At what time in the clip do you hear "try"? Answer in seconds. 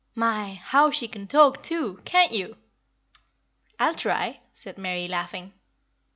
3.93-4.39